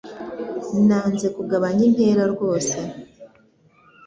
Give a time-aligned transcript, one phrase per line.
[0.87, 2.77] Nanze kugabanya intera rwose